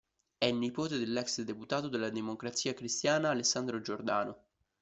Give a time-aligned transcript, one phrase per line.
[0.39, 4.45] È il nipote dell'ex deputato della Democrazia Cristiana Alessandro Giordano.